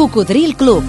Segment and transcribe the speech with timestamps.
[0.00, 0.82] Cocodril Club.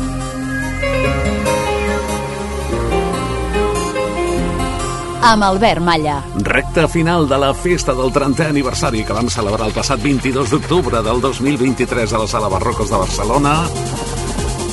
[5.21, 6.21] Amb Albert Malla.
[6.39, 11.01] Recta final de la festa del 30è aniversari que vam celebrar el passat 22 d'octubre
[11.03, 13.57] del 2023 a la Sala Barrocos de Barcelona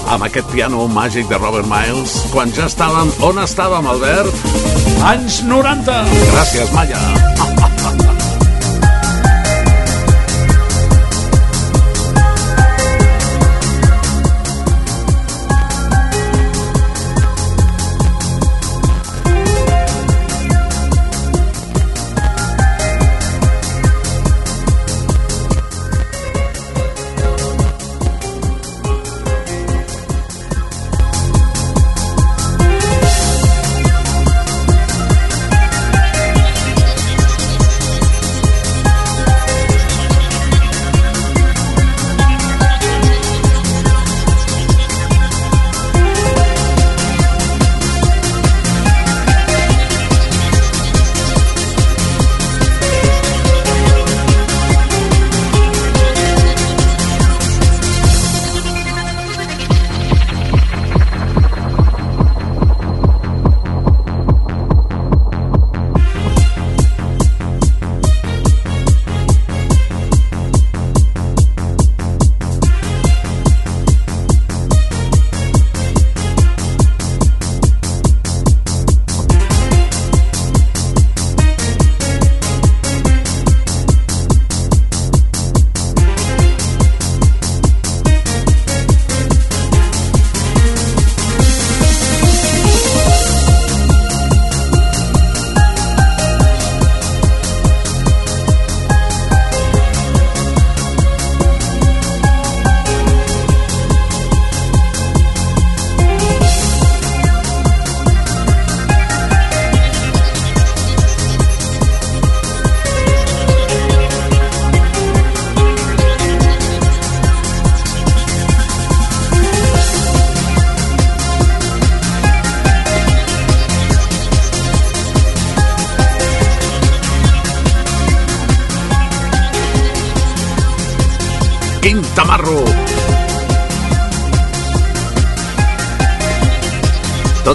[0.07, 3.11] amb aquest piano màgic de Robert Miles quan ja estàvem...
[3.27, 4.47] On estàvem, Albert?
[5.17, 5.99] Anys 90!
[6.31, 7.28] Gràcies, Malla.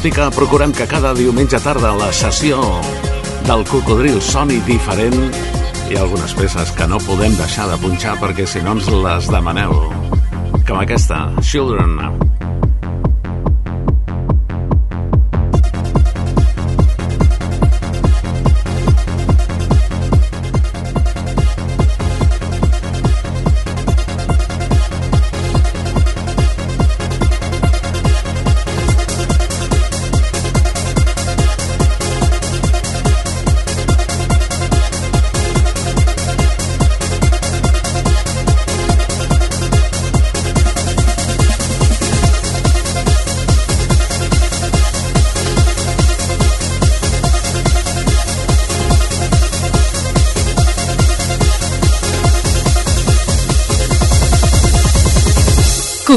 [0.04, 2.58] Tot i que procurem que cada diumenge tarda la sessió
[3.48, 5.16] del cocodril soni diferent,
[5.94, 9.72] ha algunes peces que no podem deixar de punxar perquè si no ens les demaneu.
[10.68, 12.33] Com aquesta, Children.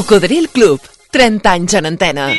[0.07, 0.79] Cocodril Club.
[1.11, 2.29] 30 anys en antena.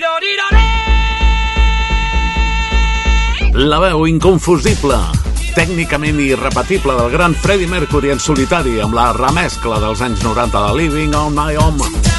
[3.52, 4.96] La veu inconfusible,
[5.52, 10.78] tècnicament irrepetible del gran Freddie Mercury en solitari amb la remescla dels anys 90 de
[10.80, 12.17] Living on My Own.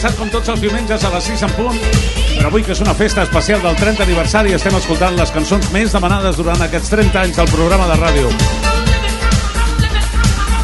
[0.00, 1.74] començat com tots els diumenges a les 6 en punt,
[2.38, 5.92] però avui que és una festa especial del 30 aniversari estem escoltant les cançons més
[5.92, 8.30] demanades durant aquests 30 anys del programa de ràdio.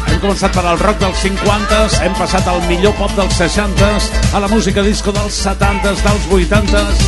[0.07, 4.41] Hem començat per al rock dels 50s, hem passat al millor pop dels 60s, a
[4.41, 7.05] la música disco dels 70s, dels 80s...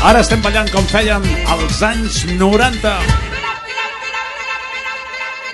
[0.00, 3.29] Ara estem ballant com feien als anys 90.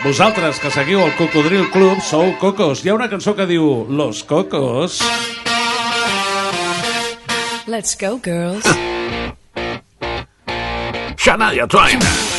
[0.06, 2.84] Vosaltres que seguiu el Cocodril Club sou cocos.
[2.84, 5.00] Hi ha una cançó que diu Los Cocos.
[7.66, 8.70] Let's go, girls.
[11.18, 12.35] Shania Twain.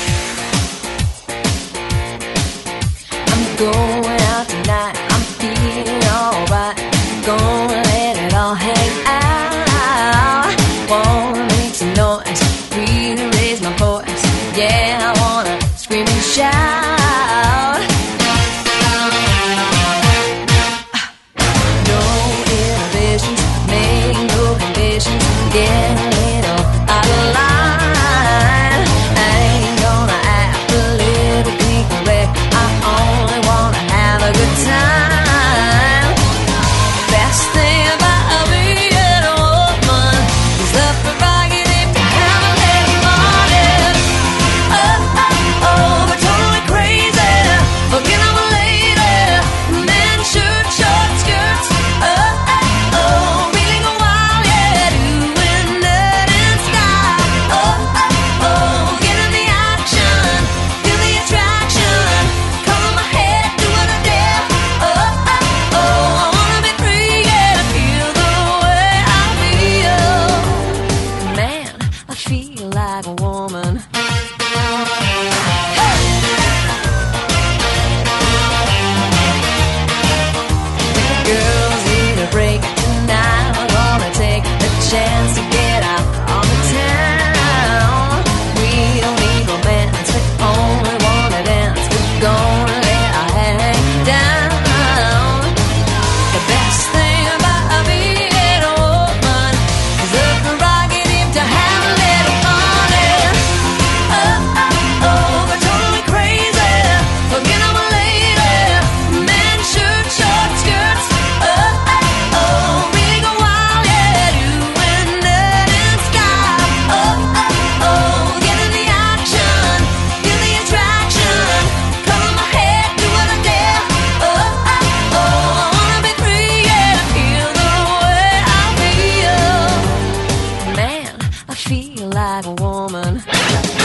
[131.68, 133.77] feel like a woman.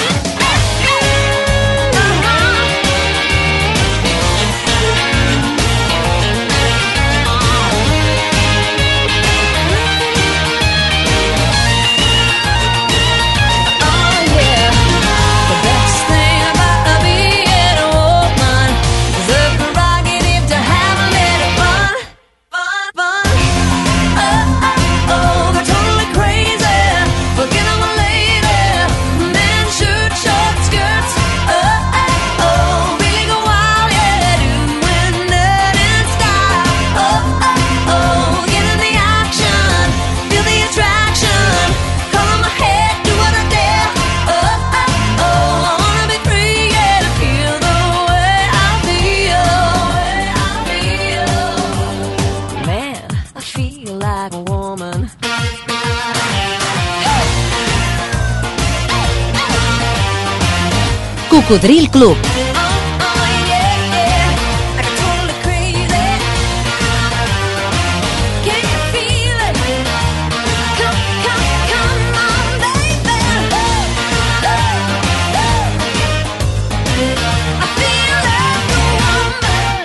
[61.53, 62.17] Cocodril Club.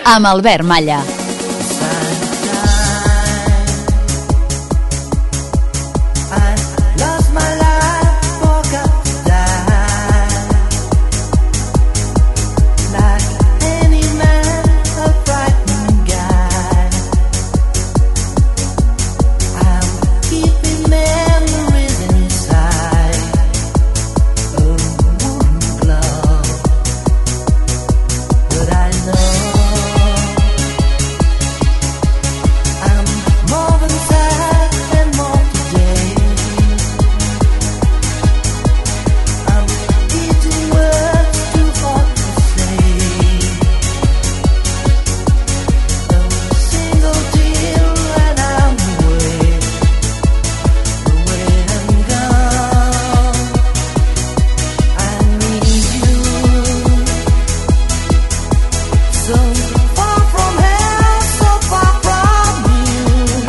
[0.06, 1.17] amb Albert Malla.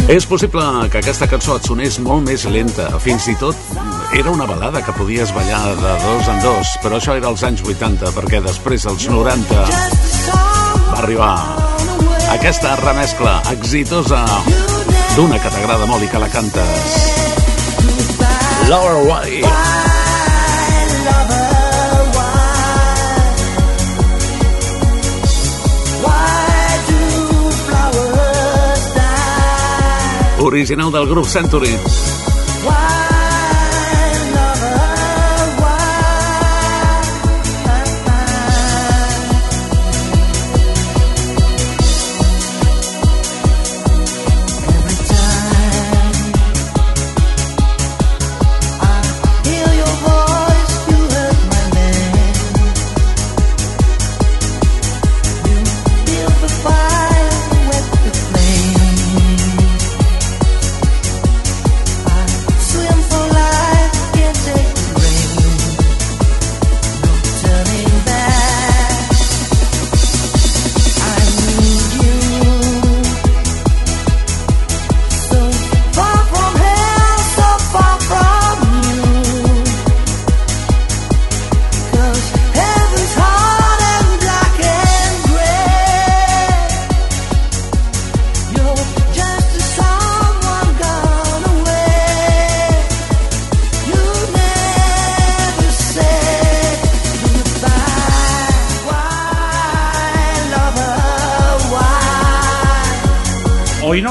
[0.08, 2.88] És possible que aquesta cançó et sonés molt més lenta.
[3.04, 3.56] Fins i tot
[4.16, 7.60] era una balada que podies ballar de dos en dos, però això era als anys
[7.66, 11.34] 80, perquè després, als 90, Just a song va arribar
[12.32, 14.24] aquesta remescla exitosa
[15.14, 16.98] d'una que t'agrada molt i que la cantes.
[18.68, 19.57] Lower Way.
[30.48, 32.17] Original del grup Century.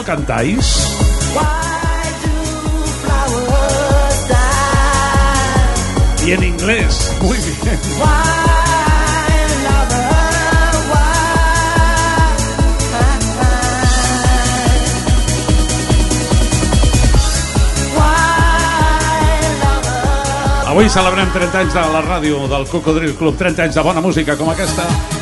[0.07, 0.87] Cantáis.
[6.25, 7.11] Y en inglés.
[7.21, 7.79] Muy bien.
[20.67, 24.37] Avui celebrem 30 anys de la ràdio del Cocodril Club, 30 anys de bona música
[24.39, 25.16] com aquesta.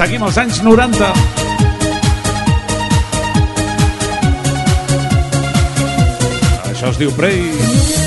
[0.00, 1.10] Seguim als anys 90.
[6.72, 7.99] Això es diu Prey.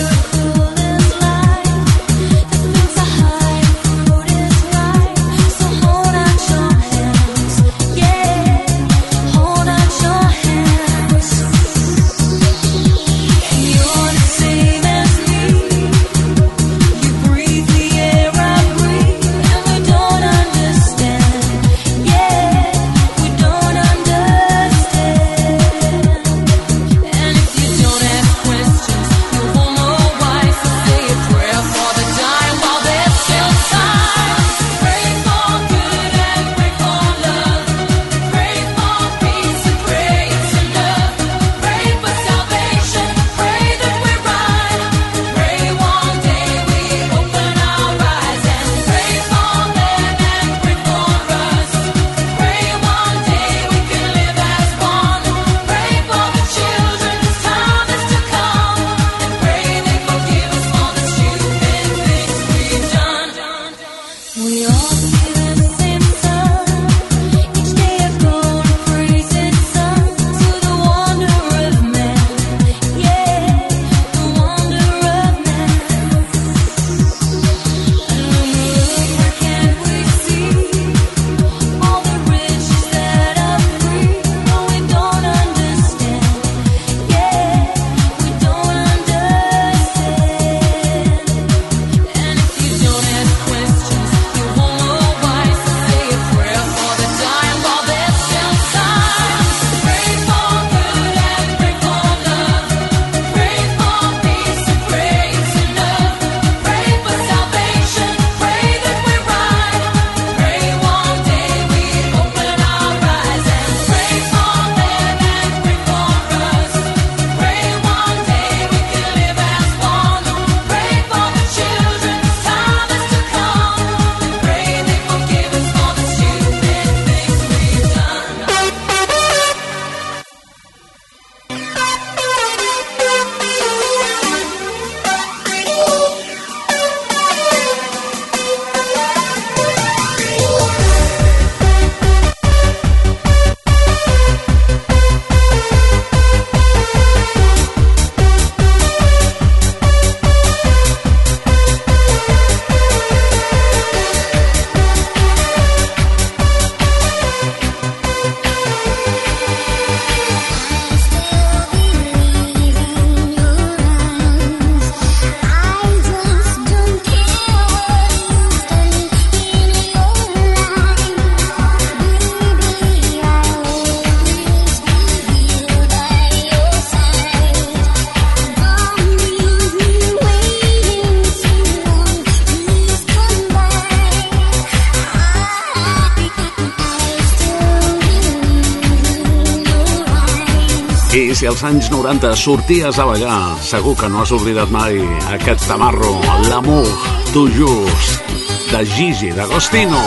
[191.44, 194.96] Si als anys 90 sorties a ballar, segur que no has oblidat mai
[195.34, 196.14] aquest tamarro,
[196.48, 196.88] l'amour,
[197.34, 198.30] tu just,
[198.72, 200.00] de Gigi d'Agostino.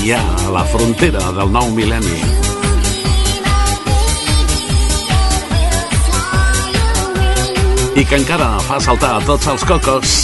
[0.00, 2.22] Ja a la frontera del nou mil·lenni.
[8.00, 10.16] I que encara fa saltar tots els cocos.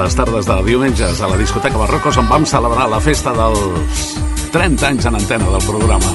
[0.00, 4.21] Les tardes de diumenges a la discoteca Barrocos on vam celebrar la festa dels
[4.52, 6.12] 30 anys en antena del programa.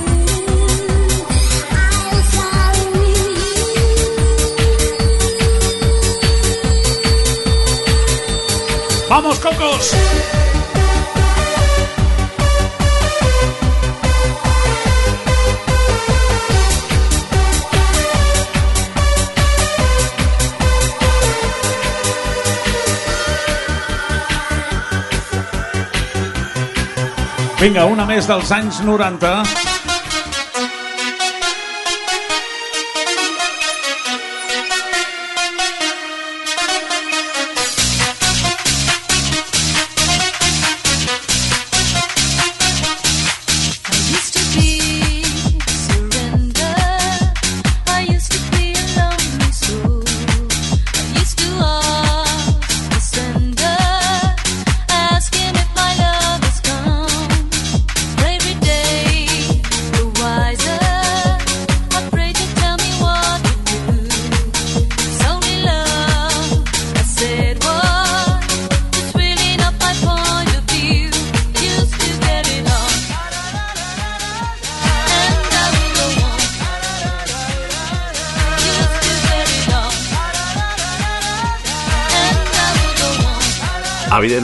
[9.10, 10.37] ¡Vamos, Cocos!
[27.58, 29.67] Vinga, una més dels anys 90.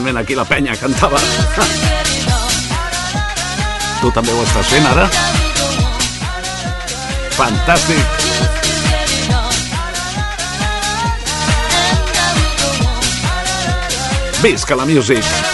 [0.04, 1.18] Evidentment, aquí la penya cantava.
[4.02, 5.06] Tu també ho estàs fent, ara?
[7.38, 8.04] Fantàstic.
[14.44, 15.53] Visca la music.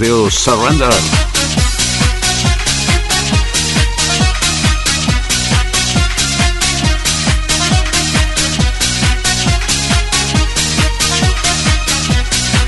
[0.00, 0.90] Diu Surrender.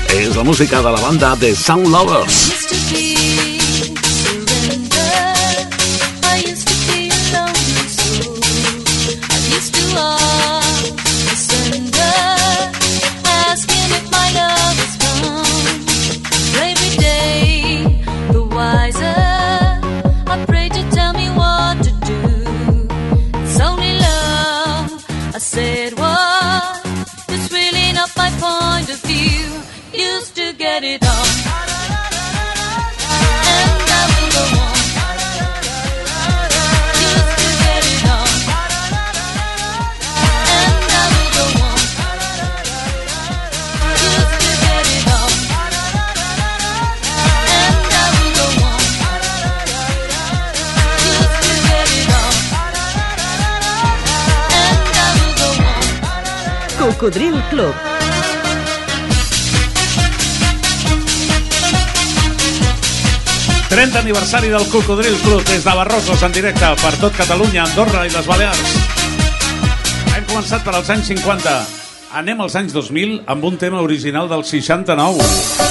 [0.09, 2.68] És la música de la banda The Sound Lovers.
[56.99, 57.71] Cocodril Club.
[57.71, 57.75] Club.
[63.69, 68.11] 30 aniversari del Cocodril Club des de Barrocos en directe per tot Catalunya, Andorra i
[68.11, 68.75] les Balears.
[70.11, 71.55] Hem començat per als anys 50.
[72.19, 75.68] Anem als anys 2000 amb un tema original del 69.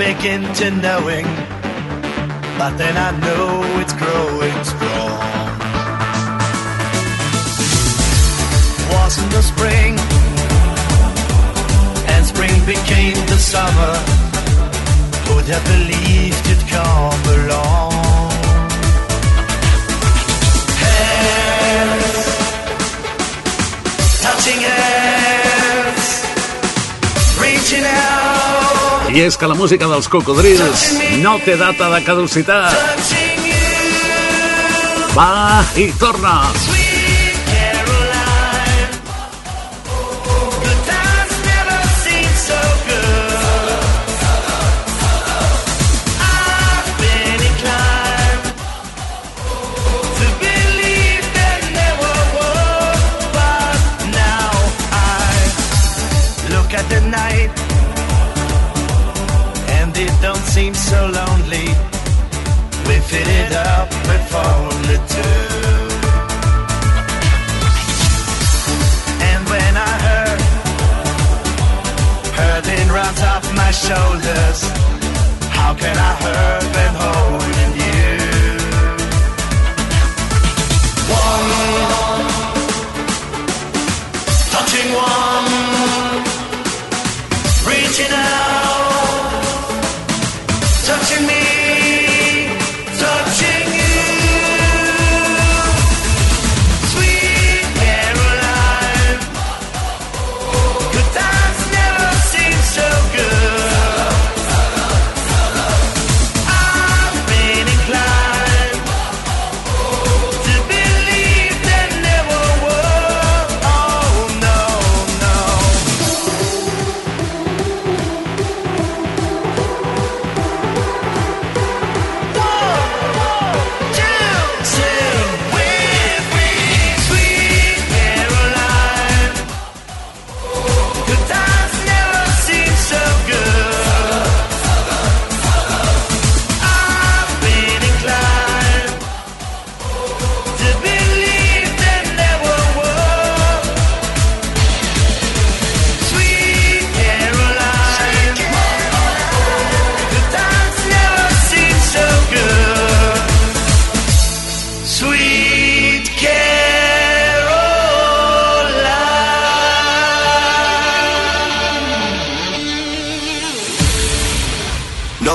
[0.00, 1.26] Begin to knowing.
[2.58, 5.20] But then I know it's growing strong.
[8.90, 9.98] Was in the spring,
[12.08, 13.94] and spring became the summer.
[15.34, 17.99] Would have believed you'd come along.
[29.10, 30.84] I és que la música dels cocodrils
[31.24, 33.10] no té data de caducitat.
[35.16, 36.36] Va i torna.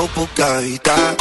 [0.05, 1.15] Ho puc evitar,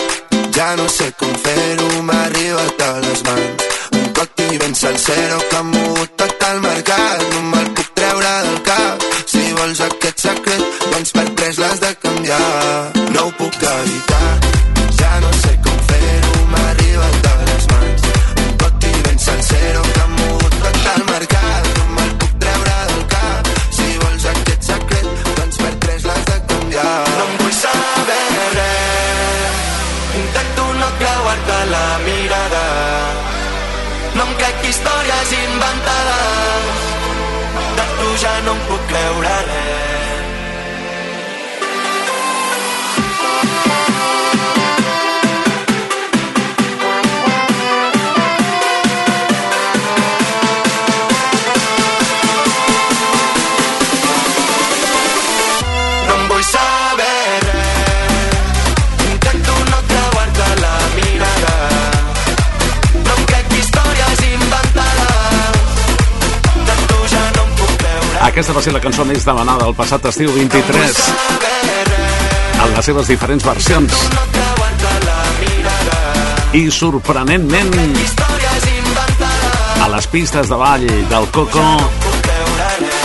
[0.57, 3.69] ja no sé com fer-ho, m'ha arribat a les mans.
[3.99, 8.61] Un còctel ben salsero que ha mogut tot el mercat, no me'l puc treure del
[8.69, 9.07] cap.
[9.33, 12.94] Si vols aquest secret, doncs per tres l'has de canviar.
[68.35, 70.97] Aquesta va ser la cançó més demanada el passat estiu 23 saber res,
[72.65, 74.01] en les seves diferents versions.
[76.59, 77.71] I sorprenentment
[79.85, 81.63] a les pistes de ball del Coco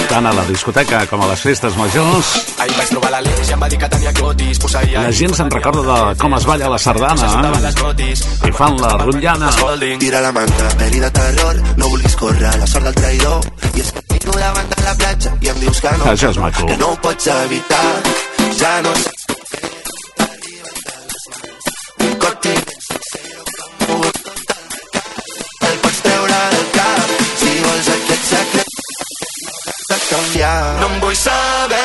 [0.09, 2.33] tant a la discoteca com a les festes majors
[4.97, 7.29] la gent se'n recorda de com es balla la sardana
[7.83, 9.53] gotis, i fan la rotllana.
[10.01, 12.57] Tira la manta, peli de terror, no vulguis córrer.
[12.57, 13.51] La sort del traïdor.
[13.75, 13.98] I és
[15.59, 16.65] dius que no, Això és maco.
[16.67, 17.89] que no ho pots evitar.
[18.59, 19.23] Ja no saps
[22.05, 22.55] un coti
[25.69, 28.69] el pots treure del cap si vols aquest secret
[29.89, 30.57] de canviar.
[30.81, 31.78] No em vull saber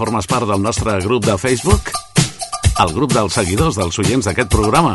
[0.00, 1.90] formes part del nostre grup de Facebook?
[2.80, 4.94] El grup dels seguidors dels oients d'aquest programa.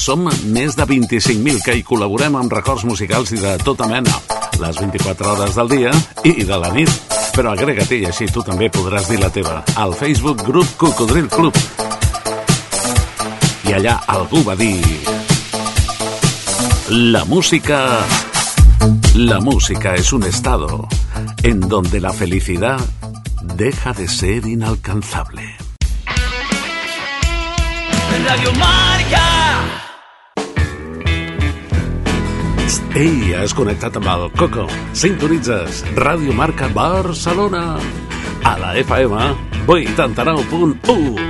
[0.00, 4.14] Som més de 25.000 que hi col·laborem amb records musicals i de tota mena,
[4.62, 5.92] les 24 hores del dia
[6.24, 6.88] i de la nit.
[7.36, 11.60] Però agrega-t'hi i així tu també podràs dir la teva al Facebook grup Cocodril Club.
[13.68, 14.80] I allà algú va dir...
[16.88, 17.82] La música...
[19.20, 20.88] La música es un estado
[21.42, 22.80] en donde la felicidad
[23.60, 25.42] deja de ser inalcanzable.
[28.26, 29.26] Radio Marca.
[32.96, 34.64] Ei, has connectat amb el Coco.
[34.96, 37.76] Sintonitzes Ràdio Marca Barcelona.
[38.48, 39.20] A la FM
[39.68, 41.20] 89.1.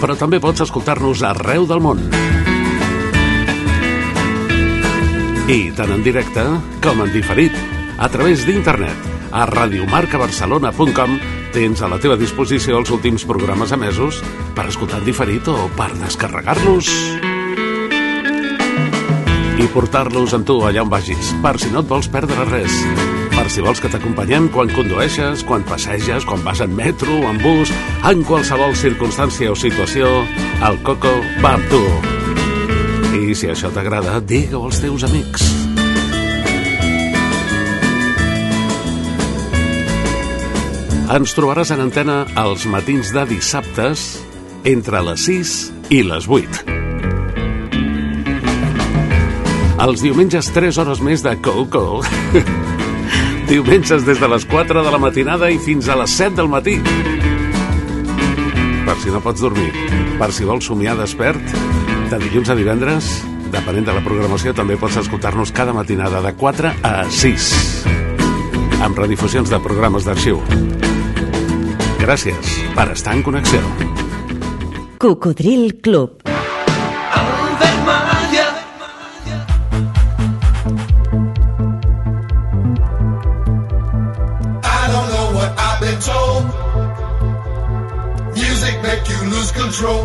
[0.00, 2.00] Però també pots escoltar-nos arreu del món.
[5.52, 6.48] I tant en directe
[6.80, 7.52] com en diferit,
[8.00, 9.09] a través d'internet.
[9.30, 11.18] A radiomarcabarcelona.com
[11.54, 14.22] tens a la teva disposició els últims programes emesos
[14.56, 16.90] per escoltar en diferit o per descarregar-los
[19.60, 22.76] i portar-los amb tu allà on vagis, per si no et vols perdre res.
[23.34, 27.72] Per si vols que t'acompanyem quan condueixes, quan passeges, quan vas en metro, en bus,
[28.08, 30.10] en qualsevol circumstància o situació,
[30.64, 31.12] el Coco
[31.44, 31.84] va amb tu.
[33.20, 35.59] I si això t'agrada, digue-ho als teus amics.
[41.10, 44.20] Ens trobaràs en antena els matins de dissabtes
[44.70, 45.54] entre les 6
[45.90, 46.60] i les 8.
[49.82, 52.04] Els diumenges 3 hores més de Coco.
[53.50, 56.76] diumenges des de les 4 de la matinada i fins a les 7 del matí.
[58.86, 59.72] Per si no pots dormir,
[60.20, 61.42] per si vols somiar despert,
[62.12, 63.08] de dilluns a divendres,
[63.50, 67.50] depenent de la programació, també pots escoltar-nos cada matinada de 4 a 6,
[68.86, 70.38] amb redifusions de programes d'arxiu.
[72.00, 73.60] Gràcies per estar en connexió.
[74.98, 76.22] Cocodril Club.
[84.64, 86.44] I don't know what I've been told.
[88.34, 90.04] Music make you lose control.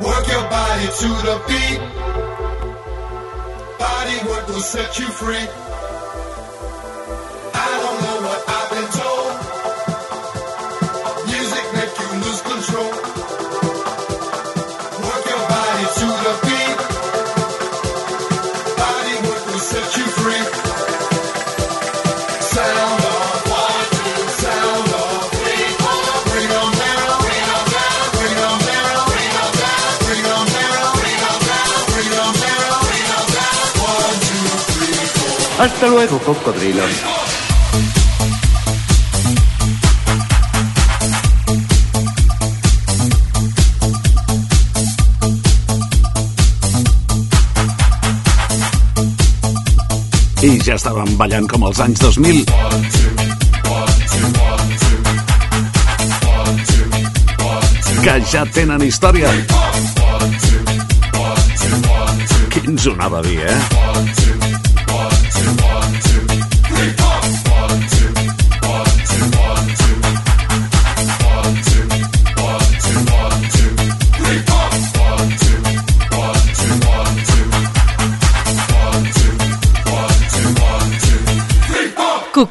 [0.00, 1.80] Work your body to the beat.
[3.78, 5.46] Body work will set you free.
[35.62, 36.82] Hasta luego, cocodrilo.
[50.42, 52.42] I ja estàvem ballant com els anys 2000.
[58.02, 59.30] Que ja tenen història.
[62.50, 64.21] Qui ens ho anava a dir, eh?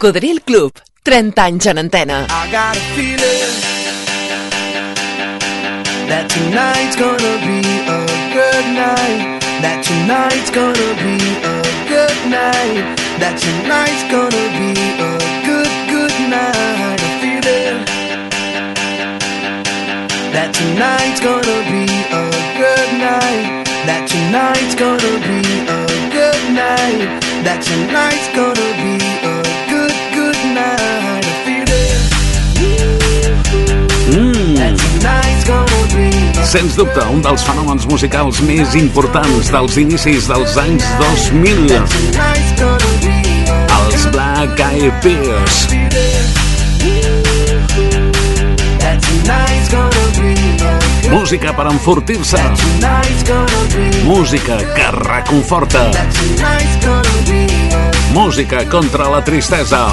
[0.02, 0.72] Cocodril Club.
[1.04, 2.26] 30 anys en antena.
[2.28, 3.54] I got a feeling
[6.10, 8.00] that tonight's gonna be a
[8.34, 9.46] good night.
[9.62, 12.82] That tonight's gonna be a good night.
[13.22, 14.74] That tonight's gonna be
[15.06, 15.12] a
[15.46, 16.98] good, good night.
[16.98, 17.86] A feeling
[20.34, 22.26] that tonight's gonna be a
[22.58, 23.70] good night.
[23.86, 27.22] That tonight's gonna be a good night.
[27.46, 28.98] That tonight's gonna be
[29.30, 29.41] a
[36.52, 41.70] Sens dubte, un dels fenòmens musicals més importants dels inicis dels anys 2000.
[41.72, 43.16] tonight's gonna be
[43.50, 45.68] a Els Black Eyed Peas.
[51.12, 52.38] Música per enfortir-se.
[54.04, 55.92] Música que reconforta.
[55.92, 59.88] that tonight's gonna be a Música contra la tristesa.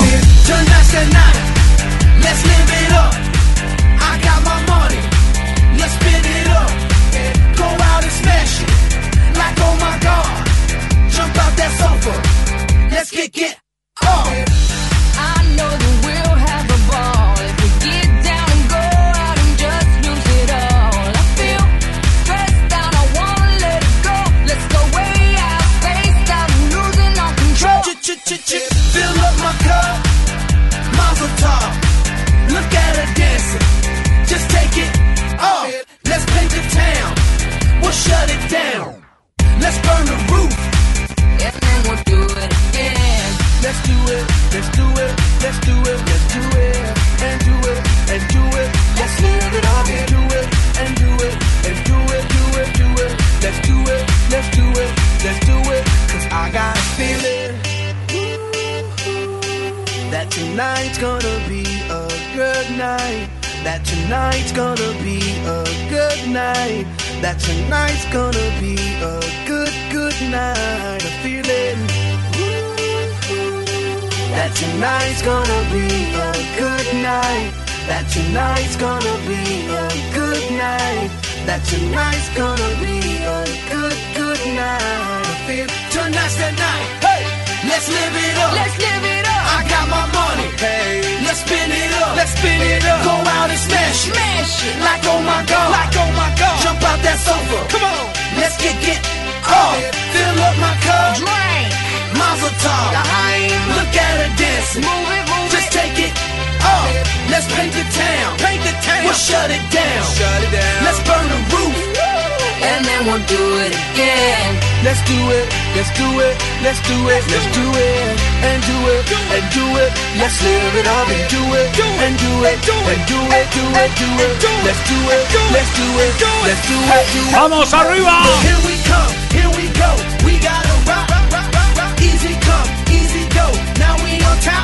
[120.79, 124.31] It up and do it, and do it, and do it, do it, do it.
[124.63, 126.15] Let's do it, let's do it,
[126.47, 127.35] let's do it, do it.
[127.35, 128.23] ¡Vamos arriba!
[128.47, 129.91] Here we come, here we go.
[130.25, 132.01] We gotta rock, rock, rock, rock, rock.
[132.01, 133.47] Easy come, easy go.
[133.83, 134.63] Now we on top.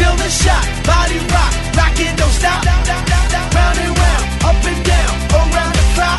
[0.00, 2.64] Feel the shot, body rock, rock it, don't stop.
[2.64, 6.16] Round and round, up and down, around the clock.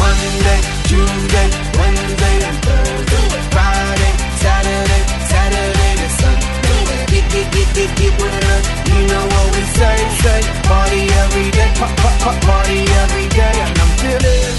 [0.00, 3.28] Monday, Tuesday, Wednesday, and Thursday,
[7.74, 8.64] Get, get, get with us.
[8.88, 10.40] You know what we say, say.
[10.64, 14.54] Party every day, pa, pa, pa, party every day, and I'm feeling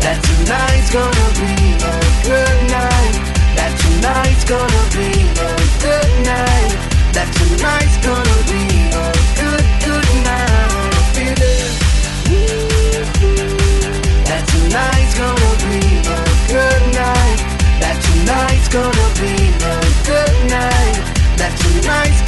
[0.00, 1.94] that tonight's gonna be a
[2.28, 3.14] good night.
[3.56, 5.08] That tonight's gonna be
[5.38, 5.50] a
[5.84, 6.72] good night.
[7.14, 9.06] That tonight's gonna be a
[9.40, 10.70] good, good night.
[10.96, 11.70] I'm feeling
[14.28, 17.38] that tonight's gonna be a good night.
[17.82, 19.49] That tonight's gonna be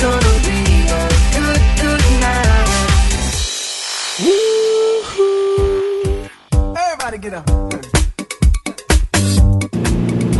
[0.02, 0.58] gonna be
[1.80, 2.52] good, night.
[6.76, 7.46] Everybody get up.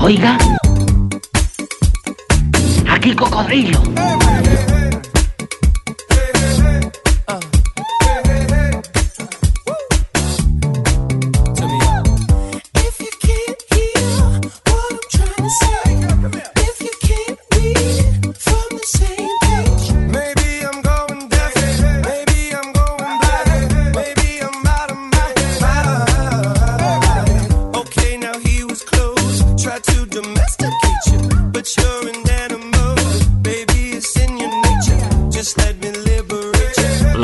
[0.03, 0.37] Oiga.
[2.89, 4.82] Aquí cocodrilo.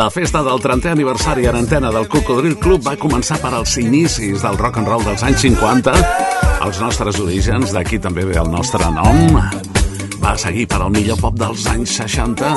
[0.08, 4.40] La festa del 30è aniversari en antena del Cocodril Club va començar per als inicis
[4.40, 5.92] del rock and roll dels anys 50,
[6.64, 9.36] els nostres orígens, d'aquí també ve el nostre nom.
[10.22, 12.48] Va seguir per al millor pop dels anys 60.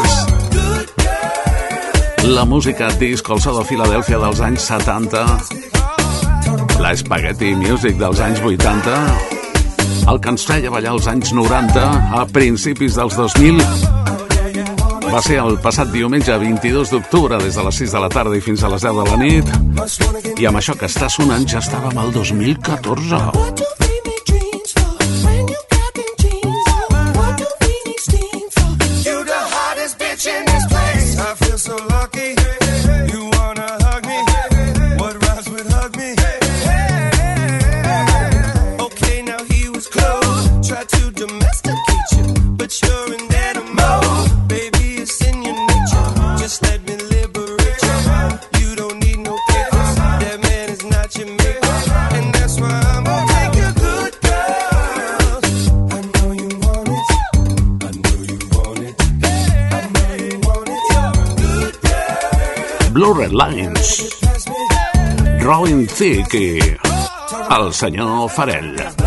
[2.32, 5.28] La música disco, el so de Filadèlfia dels anys 70.
[6.80, 8.96] La Spaghetti Music dels anys 80.
[10.08, 11.84] El que ens feia ballar als anys 90,
[12.16, 13.60] a principis dels 2000,
[15.12, 18.44] va ser el passat diumenge 22 d'octubre des de les 6 de la tarda i
[18.46, 20.40] fins a les 10 de la nit.
[20.40, 23.81] I amb això que està sonant ja estàvem al 2014
[63.32, 64.18] Lines
[65.42, 66.60] Rolling Thick i
[67.58, 69.01] el senyor Farell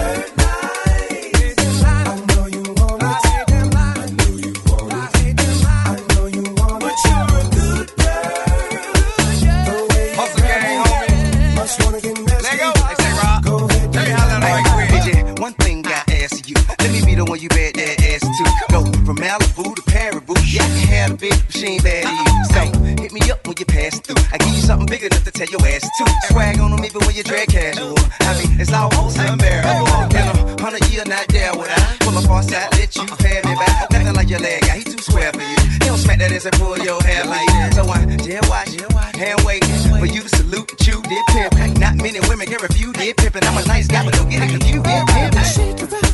[35.04, 35.56] square for you.
[35.72, 37.74] He don't smack that ass and pull your hair like that.
[37.74, 39.64] So I just watch, hand wait
[40.00, 41.52] for you to salute and chew, did pimp.
[41.78, 43.36] Not many women can refuse, did pimp.
[43.36, 46.13] And I'm a nice guy, but don't get it confused, did pimp.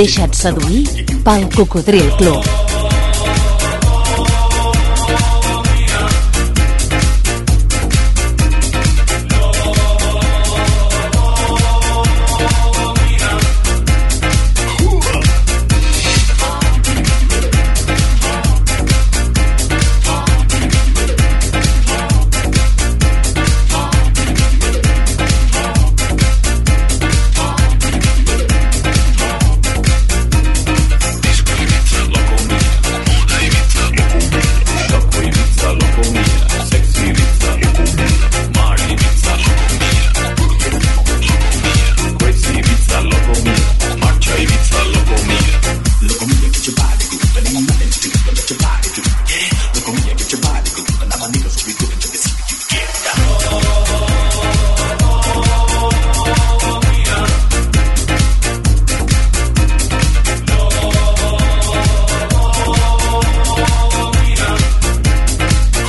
[0.00, 2.59] Deixa't seduir pel Cocodril Club.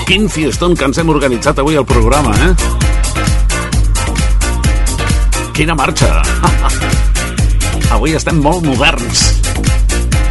[0.06, 2.54] Quin fiestón que ens hem organitzat avui al programa, eh?
[5.54, 6.22] Quina marxa!
[7.96, 9.28] avui estem molt moderns.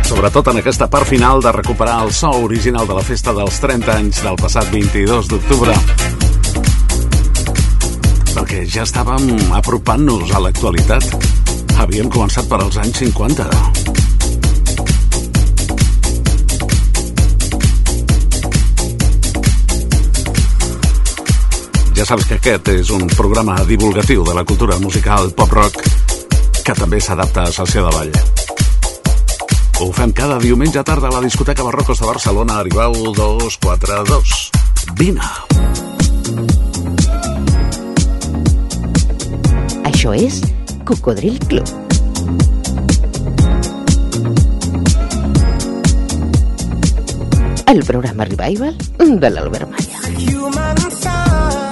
[0.08, 3.92] Sobretot en aquesta part final de recuperar el so original de la festa dels 30
[3.94, 5.76] anys del passat 22 d'octubre.
[8.32, 11.14] Perquè ja estàvem apropant-nos a l'actualitat.
[11.78, 13.89] Havíem començat per als anys 50.
[22.00, 25.82] Ja saps que aquest és un programa divulgatiu de la cultura musical pop-rock
[26.64, 28.14] que també s'adapta a sessió de ball.
[29.84, 32.56] Ho fem cada diumenge tarda a la discoteca Barrocos de Barcelona.
[32.62, 34.32] Arribau 242.
[34.96, 35.28] Vine.
[39.92, 40.40] Això és
[40.88, 41.68] Cocodril Club.
[47.68, 50.00] El programa Revival de l'Albert Malla.
[50.16, 51.69] human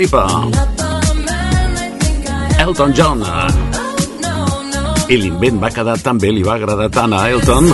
[0.00, 0.24] Lipa.
[2.58, 3.20] Elton John.
[5.12, 7.68] I l'invent va quedar tan bé, li va agradar tant a Elton,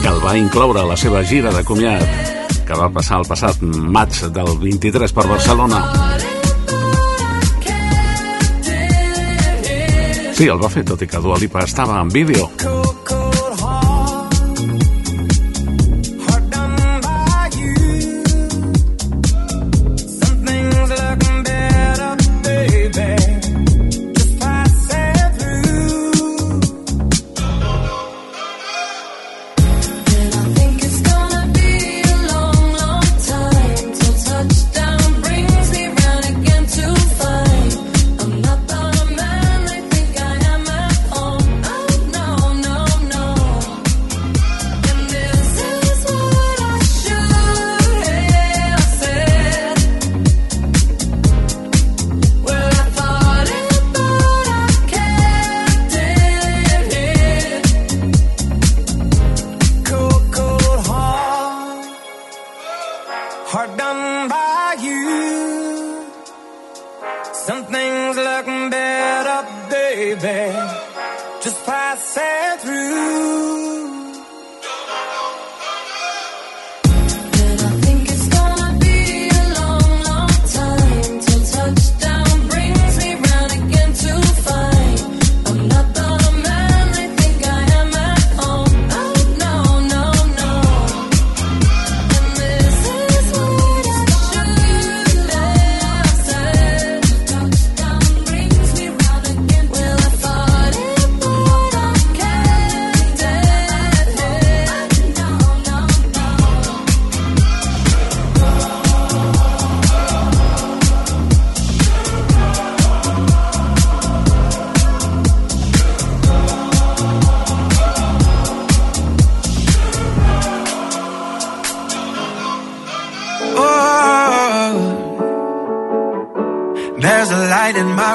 [0.00, 2.06] que el va incloure a la seva gira de comiat,
[2.64, 5.82] que va passar el passat maig del 23 per Barcelona.
[10.32, 12.48] Sí, el va fer, tot i que Dua Lipa estava en vídeo.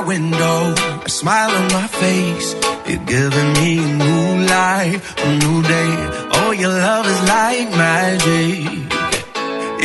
[0.10, 0.74] Window,
[1.06, 2.50] a smile on my face.
[2.88, 4.26] You're giving me a new
[4.58, 5.94] life, a new day.
[6.38, 8.60] Oh, your love is like magic.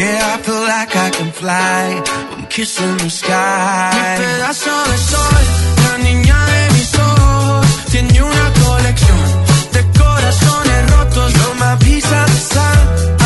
[0.00, 1.82] Yeah, I feel like I can fly.
[2.32, 3.90] I'm kissing the sky.
[3.94, 5.44] Mi pedazo de sol,
[5.84, 9.24] la niña de mis ojos, tiene una colección
[9.74, 11.28] de corazones rotos.
[11.36, 13.23] You're my piece of the sun.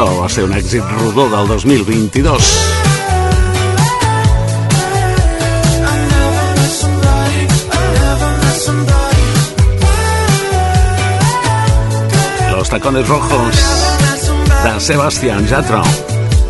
[0.00, 2.46] Això va ser un èxit rodó del 2022.
[12.52, 13.56] Los tacones rojos
[14.64, 15.82] de Sebastián Yatra.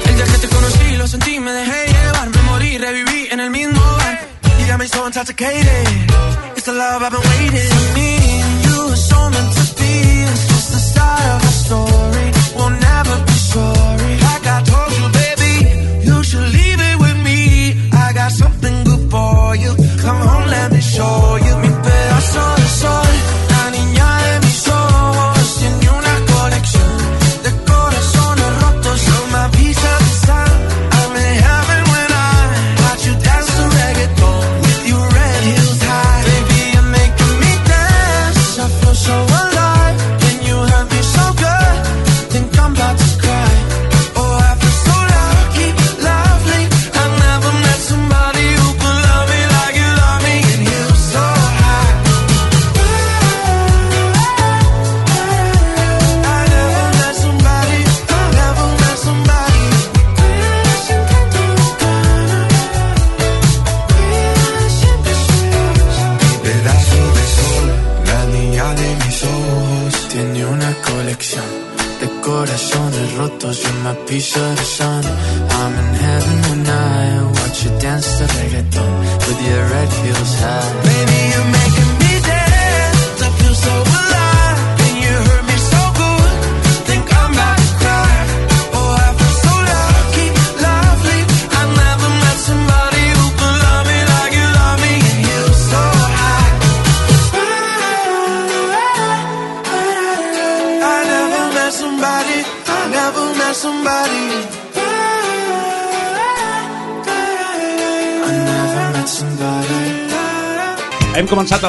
[0.06, 3.50] El día que te conocí, lo sentí, me dejé llevar, me morí, reviví en el
[3.50, 4.18] mismo bar.
[4.60, 5.88] You got me so intoxicated.
[6.54, 7.89] It's the love I've been waiting.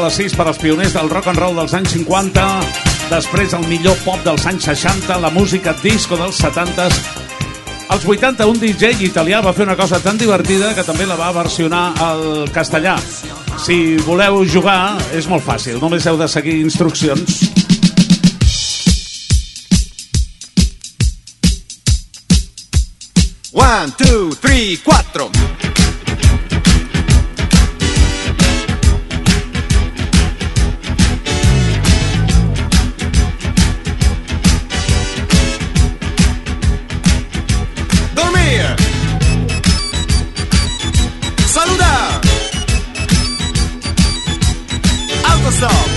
[0.02, 2.44] Les 6 per als pioners del rock and roll dels anys 50,
[3.12, 6.98] després el millor pop dels anys 60, la música disco dels 70s.
[7.92, 11.32] Als 80, un DJ italià va fer una cosa tan divertida que també la va
[11.36, 12.96] versionar al castellà.
[13.62, 17.42] Si voleu jugar, és molt fàcil, només heu de seguir instruccions.
[23.52, 25.30] One, two, three, cuatro.
[45.62, 45.91] song.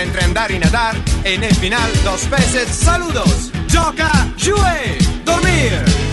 [0.00, 0.96] Entre andar y nadar.
[1.24, 3.50] En el final, dos veces saludos.
[3.70, 6.11] Joca, jouer, dormir.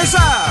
[0.00, 0.49] empezar.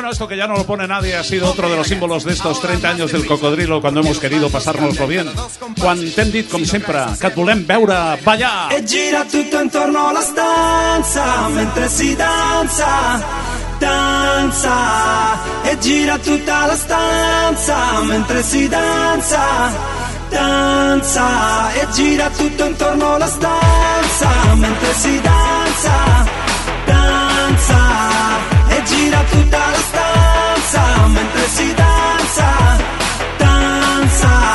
[0.00, 2.32] Bueno, esto que ya no lo pone nadie ha sido otro de los símbolos de
[2.32, 5.28] estos 30 años del cocodrilo cuando hemos querido pasárnoslo bien.
[5.78, 8.72] Quan t'hem dit, com sempre, que et volem veure ballar.
[8.72, 13.20] E gira tutto intorno alla stanza mentre si danza,
[13.78, 14.74] danza.
[15.68, 19.44] E gira tutta la stanza mentre si danza,
[20.30, 21.74] danza.
[21.74, 26.39] E gira tutto intorno alla stanza mentre si danza.
[31.20, 32.78] encuentres y danza,
[33.38, 34.50] danza.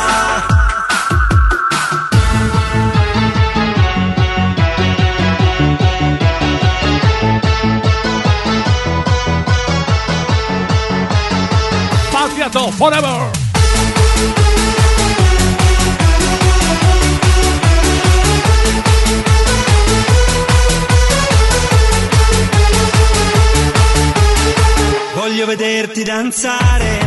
[12.78, 13.35] Forever.
[25.46, 27.05] Voglio vederti danzare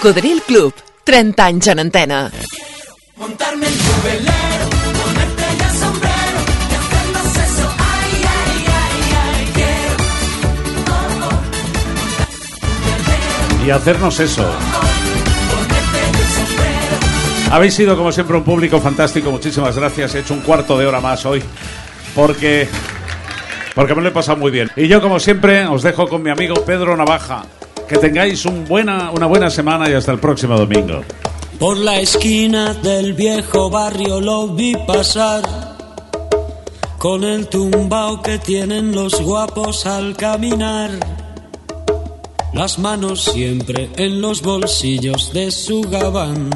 [0.00, 0.72] Cocodril Club,
[1.04, 2.30] 30 anys en antena.
[3.16, 6.40] Montarme en tu velero, ponerte ya sombrero
[6.70, 9.96] y hacernos eso, ay, ay, ay, ay, quiero.
[13.66, 14.50] Y hacernos eso.
[17.50, 19.30] Habéis sido, como siempre, un público fantástico.
[19.30, 20.14] Muchísimas gracias.
[20.14, 21.42] He hecho un cuarto de hora más hoy.
[22.14, 22.70] Porque.
[23.74, 24.70] Porque me lo he pasado muy bien.
[24.76, 27.44] Y yo, como siempre, os dejo con mi amigo Pedro Navaja.
[27.90, 31.02] Que tengáis un buena, una buena semana y hasta el próximo domingo.
[31.58, 35.42] Por la esquina del viejo barrio lo vi pasar
[36.98, 40.90] con el tumbao que tienen los guapos al caminar.
[42.54, 46.48] Las manos siempre en los bolsillos de su gabán.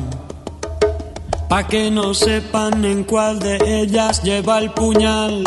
[1.48, 5.42] Pa' que no sepan en cuál de ellas lleva el puñal.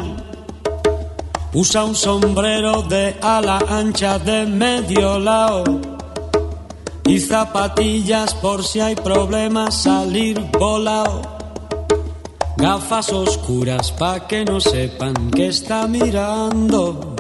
[1.60, 5.64] Usa un sombrero de ala ancha de medio lado
[7.04, 11.20] y zapatillas por si hay problemas salir volado.
[12.58, 17.16] Gafas oscuras pa' que no sepan que está mirando.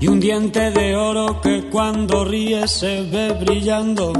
[0.00, 4.14] Y un diente de oro que cuando ríe se ve brillando.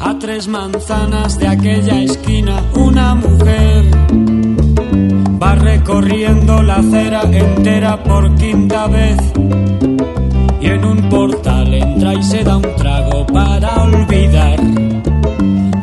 [0.00, 3.95] A tres manzanas de aquella esquina una mujer
[5.56, 9.16] recorriendo la acera entera por quinta vez.
[10.60, 14.58] Y en un portal entra y se da un trago para olvidar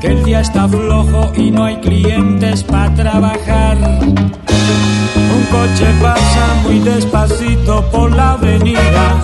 [0.02, 3.78] que el día está flojo y no hay clientes para trabajar.
[5.36, 9.24] Un coche pasa muy despacito por la avenida.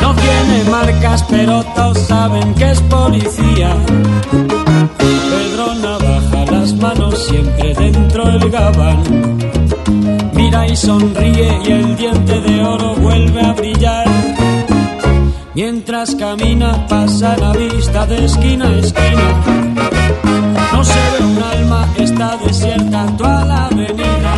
[0.00, 3.74] No tiene marcas, pero todos saben que es policía.
[4.98, 5.74] Pedro
[6.80, 9.02] manos siempre dentro del gabán.
[10.34, 14.06] Mira y sonríe y el diente de oro vuelve a brillar.
[15.54, 19.26] Mientras camina pasa la vista de esquina a esquina.
[20.72, 24.32] No se ve un alma, está desierta toda la avenida.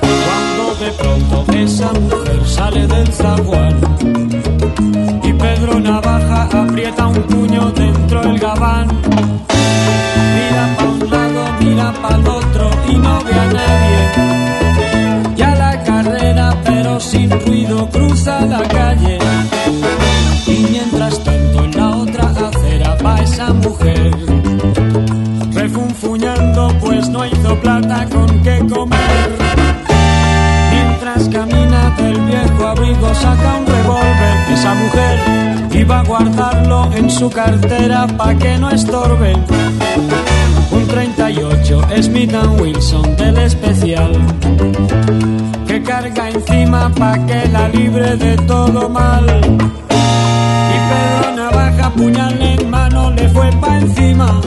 [0.00, 3.74] Cuando de pronto esa mujer sale del zaguán
[5.22, 8.88] y Pedro Navaja aprieta un puño dentro del gabán.
[10.34, 10.93] Mira
[11.64, 14.00] mira pa' el otro y no ve a nadie.
[15.36, 19.18] Ya la carrera, pero sin ruido, cruza la calle.
[20.46, 24.10] Y mientras tanto en la otra acera va esa mujer.
[25.52, 29.28] Refunfuñando, pues no hizo plata con qué comer.
[30.72, 34.34] Mientras camina del viejo abrigo, saca un revólver.
[34.52, 35.16] Esa mujer
[35.72, 39.32] iba a guardarlo en su cartera pa' que no estorbe.
[40.94, 44.12] Un 38 Smith Wilson del especial
[45.66, 49.26] que carga encima pa' que la libre de todo mal.
[50.70, 54.40] Y Pedro Navaja, puñal en mano, le fue pa' encima.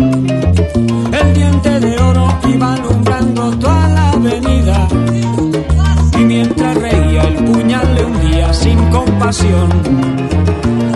[1.20, 4.88] El diente de oro iba alumbrando toda la avenida.
[6.18, 9.70] Y mientras reía, el puñal le hundía sin compasión.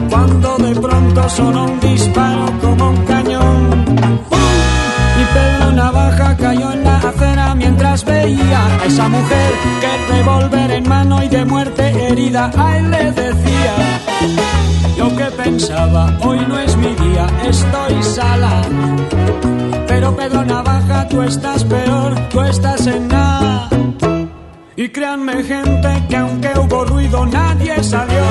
[0.10, 3.04] Cuando de pronto sonó un disparo como un
[7.82, 12.78] mientras veía a esa mujer que el revólver en mano y de muerte herida a
[12.78, 13.76] él le decía.
[14.96, 18.62] Yo que pensaba, hoy no es mi día, estoy sala.
[19.88, 23.68] Pero Pedro Navaja, tú estás peor, tú estás en nada.
[24.76, 28.26] Y créanme gente que aunque hubo ruido nadie salió.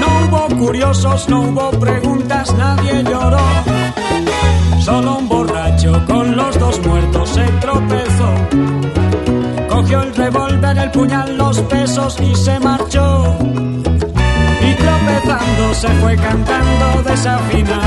[0.00, 3.40] No hubo curiosos, no hubo preguntas, nadie lloró.
[4.80, 6.21] Solo un borracho con
[9.68, 13.36] Cogió el revólver, el puñal, los pesos y se marchó.
[13.40, 17.82] Y tropezando se fue cantando desafinado.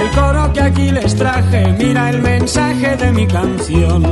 [0.00, 4.02] El coro que aquí les traje, mira el mensaje de mi canción.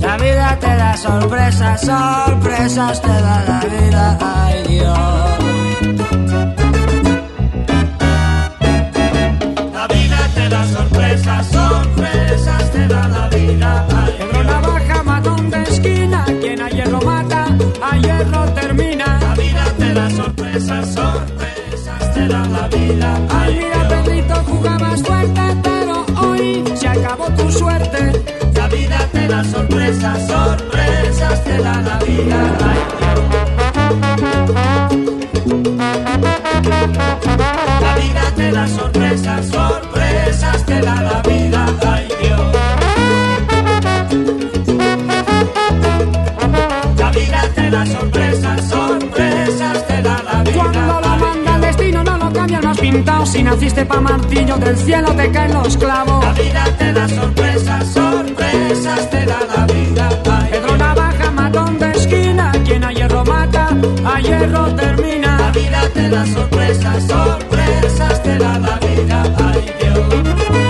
[0.00, 4.98] La vida te da sorpresas, sorpresas te da la vida, ay Dios.
[9.72, 11.73] La vida te da sorpresas, sorpresas
[17.64, 19.18] mata, a hierro termina.
[19.20, 23.18] La vida te da sorpresas, sorpresas te da la vida.
[23.30, 28.12] Ay, mira, Pedrito, jugabas fuerte, pero hoy se acabó tu suerte.
[28.54, 32.58] La vida te da sorpresas, sorpresas te da la vida.
[32.60, 32.78] Ay,
[37.80, 42.63] La vida te da sorpresas, sorpresas te da la vida, ay Dios.
[53.34, 56.24] Si naciste pa' martillo, del cielo te caen los clavos.
[56.24, 60.08] La vida te da sorpresas, sorpresas te da la vida.
[60.30, 60.50] Ay.
[60.52, 62.52] Pedro Navaja, matón de esquina.
[62.64, 63.70] Quien a hierro mata,
[64.04, 65.36] a hierro termina.
[65.36, 69.24] La vida te da sorpresas, sorpresas te da la vida.
[69.38, 70.63] Ay, Dios.